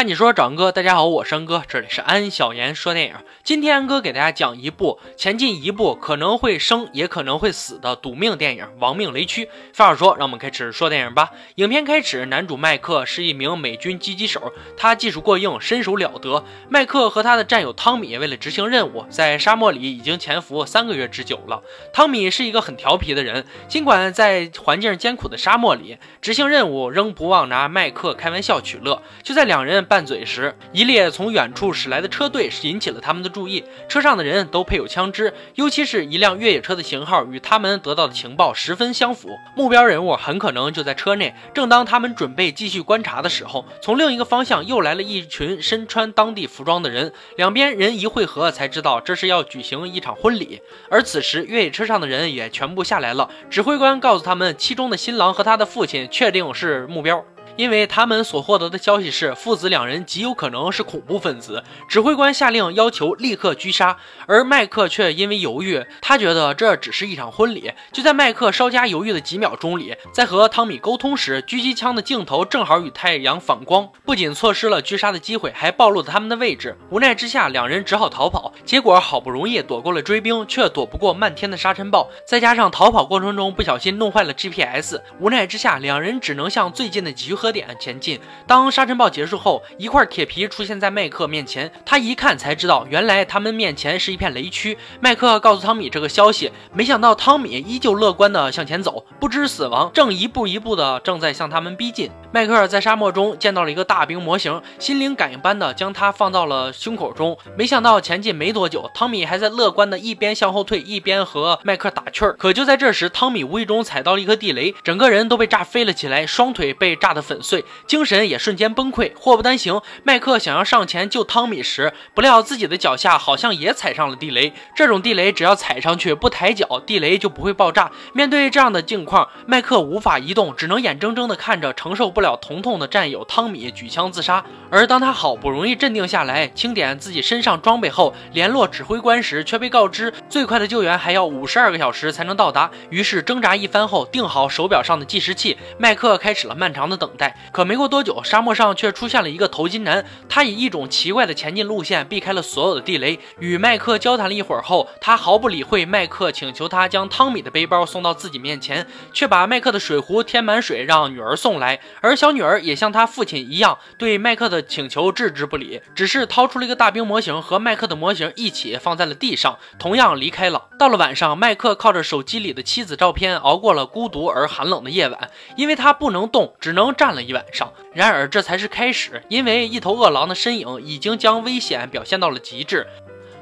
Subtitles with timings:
[0.00, 3.16] 看你说长哥，大家好，我是安哥，这里是安小言说电影。
[3.44, 9.44] 今天安哥给大家讲一部前进一步可能会生也可能会死的赌命电影《亡命雷区》。
[9.74, 11.32] 废话少说，让我们开始说电影吧。
[11.56, 16.42] 影片开始，男主麦克是一名美军狙击手，他技术过硬，身手了得。
[16.70, 21.62] 麦克和他的战友汤米为了执行任务，在沙漠里已经潜伏三个月之久了。
[21.92, 29.02] 汤米是一个很调皮的人，尽管在环境艰苦的沙漠里执行任务，仍不忘拿麦克开玩笑取乐。
[29.22, 29.86] 就在两人。
[29.90, 33.64] 拌嘴时，一列从远处驶来的车队引起了他们的注意。
[33.88, 39.30] 车上的人都配有枪支，尤其是一辆越野车的型号与他们得到的情报十分相符。
[39.56, 41.34] 目标人物很可能就在车内。
[41.52, 47.12] 正当他们准备继续观察的时候，从另一个方向又来了一群身穿当地服装的人。
[47.36, 50.60] 两边人一汇合，才知道这是要举行一场婚礼。
[50.88, 53.28] 而此时，越野车上的人也全部下来了。
[53.50, 57.24] 指挥官告诉他们，其中的新郎和他的父亲确定是目标。
[57.60, 61.62] 因为他们所获得的消息是，父子两人极有可能是恐怖分子。
[61.86, 67.70] 指挥官下令要求立刻狙杀，而麦克却因为犹豫，他觉得这只是一场婚礼。
[67.92, 76.74] 就在麦克稍加犹豫的几秒钟里，在和汤米沟通时，狙击枪的镜头正好与太阳反光，不仅错失了狙杀的机会，还暴露了他们的位置。
[76.88, 78.54] 无奈之下，两人只好逃跑。
[78.64, 87.49] 结果好不容易躲过了追兵，却躲不过漫天的沙尘暴，再加上逃跑过程中不小心弄坏了 GPS，无奈之下，两人只能向最近的集合。
[87.50, 88.20] 点前进。
[88.46, 91.70] 当沙尘暴结束后，一块铁皮出现在麦克面前。
[91.84, 94.76] 他一看才知道，原来他们面前是一片雷区。
[95.00, 102.10] 麦克告诉汤米这个消息，没想到汤米依旧乐观的向前走，不知死亡正一步一步的正在向他们逼近。
[102.32, 107.36] 迈克尔在沙漠中见到了一个大兵模型，心灵感应般的将它放到了胸口中。
[107.56, 112.36] 没想到前进没多久，汤米还在乐观的一边向后退，一边和迈克打趣儿。
[112.38, 119.12] 可就在这时，汤米无意中踩到了一颗地雷，整个人都被炸飞了起来，双腿被炸得粉碎，精神也瞬间崩溃。
[119.18, 124.52] 祸不单行，迈克想要上前救汤米时，不料自己的脚下好像也踩上了地雷。
[124.76, 127.90] 这种地雷只要踩上去不抬脚，地雷就不会爆炸。
[128.12, 132.20] 面对这样的境况，迈克无法移动，只能眼睁睁地看着承受不。
[132.20, 142.70] 不了疼痛的战友汤米举枪自杀，而当他好不容易镇定下来，清点自己身上装备后，联络指挥官时，却被告知最快的救援还要五十二个小时才能到达。
[142.90, 147.36] 于是挣扎一番后，定好手表上的计时器，麦克开始了漫长的等待。
[147.52, 153.20] 可没过多久，沙漠上却出现了一个头巾男，他以一种奇怪的前进路线避开了所有的地雷。
[153.38, 161.80] 与麦克交谈了一会儿后，他毫不理会麦克请求他将汤米的背包送到自己面前，却把麦克的水壶填满水，让女儿送来。
[162.00, 170.68] 而小女儿也像她父亲一样，对麦克的请求置之不理，只是掏出了一个大兵模型，和麦克的模型一起放在了地上，同样离开了。
[170.78, 177.72] 到了晚上，麦克靠着手机里的妻子照片，熬过了孤独而寒冷的夜晚，因为他不能动，只能站看了一晚上。
[177.92, 182.86] 然而这才是开始，因为一头饿狼的身影已经将危险表现到了极致。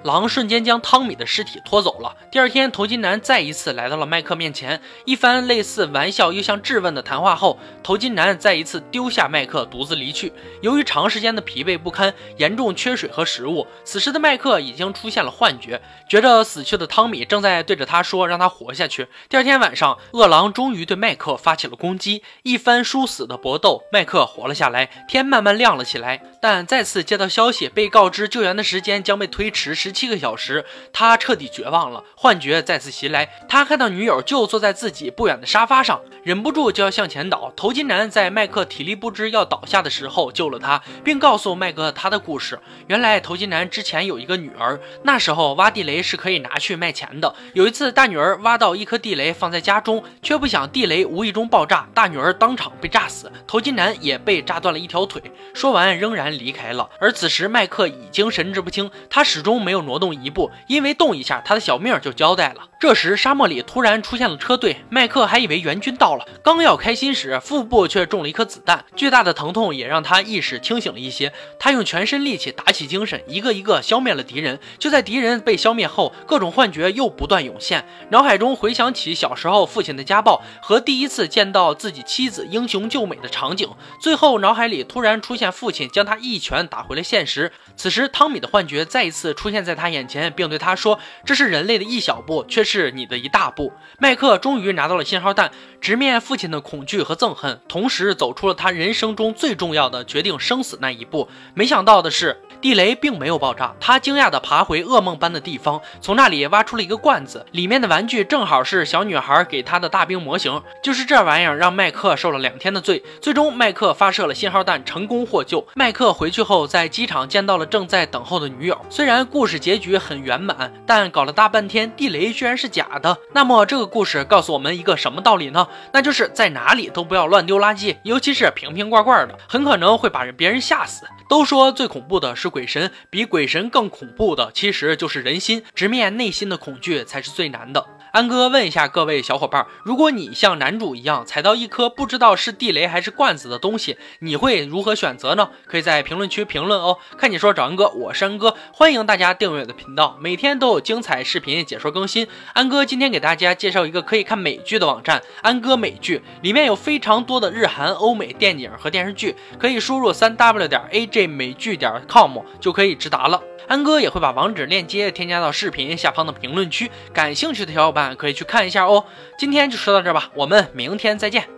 [0.04, 2.14] 狼瞬间将汤米的尸体拖走了。
[2.30, 10.32] 第二天，头巾男再一次来到了麦克面前，一番类似玩笑又像质问的谈话后，头巾男再一次丢下麦克，独自离去。
[10.62, 19.08] 由于长时间的疲惫不堪，严重缺水和食物，此时的麦克已经出现了幻觉，觉着死去的汤米正在对着他说让他活下去。
[19.28, 25.06] 第二天晚上，饿狼终于对麦克发起了攻击，一番殊死的搏斗，麦克活了下来。
[25.08, 29.98] 天慢慢亮了起来，但再次接到消息，被告知救援的时间将被推迟十。
[29.98, 33.28] 七个小时，他彻底绝望了，幻觉再次袭来。
[33.48, 37.52] 他看到女友就坐在自己不远的沙发上，忍不住就要向前倒。
[37.56, 42.60] 头巾男在麦克体力不支要倒下的时候救了他，并告诉麦克他的故事。
[42.86, 47.34] 原来头巾男之前有一个女儿，那时候挖地雷是可以拿去卖钱的。
[47.54, 55.20] 有一次，大女儿挖到一颗地雷放在家中，却不想地雷无意中爆炸，大女儿当场被炸死，头巾男也被炸断了一条腿。
[55.54, 56.88] 说完，仍然离开了。
[57.00, 59.77] 而此时，麦克已经神志不清，他始终没有。
[59.82, 62.68] 挪动一步，因为动一下，他的小命就交代了。
[62.80, 71.32] 这时，沙漠里突然出现了车队，麦克还以为援军到了，刚要开心时，腹部却中了一颗子弹，巨大的疼痛也让他意识清醒了一些。
[71.58, 74.60] 他用全身力气打起精神，一个一个消灭了敌人。
[74.78, 83.68] 就在敌人被消灭后，各种幻觉又不断涌现，脑海中回想起小时候父亲的家暴和第一次见到自己妻子英雄救美的场景。
[84.00, 87.50] 最后，脑海里突然出现父亲将他一拳打回了现实。
[87.76, 93.72] 此时，汤米的幻觉再一次出现在在他眼前，并对他说：“这是人类的一小步，却。”是你的一大步。
[93.98, 95.50] 麦克终于拿到了信号弹，
[95.80, 101.30] 直面父亲的恐惧和憎恨，同时走出了他人生中最重要的决定生死那一步。
[101.54, 110.60] 没想到的是，地雷并没有爆炸，他惊讶地爬回噩梦般的地方，从那里挖出了一个罐子，里面的玩具正好是小女孩给他的大兵模型。
[110.82, 113.02] 就是这玩意儿让麦克受了两天的罪。
[113.20, 115.64] 最终，麦克发射了信号弹，成功获救。
[115.74, 118.76] 麦克回去后，在机场见到了正在等候的女友。
[118.90, 123.16] 虽然故事结局很圆满，但搞了大半天，地雷居然是假的。
[123.32, 125.68] 那么，这个故事告诉我们一个什么道理呢？
[125.92, 131.06] 那就是在哪里都不要乱丢垃圾，尤其是瓶瓶罐罐的，很可能会把人别人吓死。
[131.28, 135.62] 都说最恐怖的是鬼神，比鬼神更恐怖的其实就是人心。
[135.74, 137.97] 直面内心的恐惧才是最难的。
[138.18, 145.50] 安哥问一下各位小伙伴，如果你像男主一样踩到一颗不知道是地雷还是罐子的东西，你会如何选择呢？
[145.66, 146.98] 可以在评论区评论哦。
[147.16, 152.26] 看你说找安哥，我是安哥，欢迎大家订阅我的频道，每天都有精彩视频解说更新。
[152.54, 163.40] 安哥今天给大家介绍一个可以看美剧的网站——安哥美剧，里面有非常多的日韩、欧美电影和电视剧，可以输入三 w 点 aj 美剧点 com 就可以直达了。
[163.66, 169.04] 安哥也会把网址链接添加到视频下方的评论区，感兴趣的小伙伴可以去看一下哦。
[169.38, 171.57] 今天就说到这吧，我们明天再见。